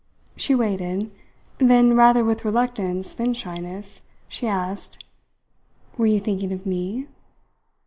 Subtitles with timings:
[0.35, 1.11] She waited.
[1.59, 5.03] Then, rather with reluctance than shyness, she asked:
[5.95, 7.05] "Were you thinking of me?"